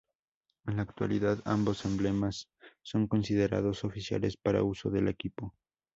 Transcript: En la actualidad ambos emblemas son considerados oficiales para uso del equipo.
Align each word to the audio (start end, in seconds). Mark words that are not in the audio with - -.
En 0.65 0.77
la 0.77 0.81
actualidad 0.81 1.43
ambos 1.45 1.85
emblemas 1.85 2.49
son 2.81 3.05
considerados 3.05 3.83
oficiales 3.83 4.35
para 4.35 4.63
uso 4.63 4.89
del 4.89 5.07
equipo. 5.09 5.53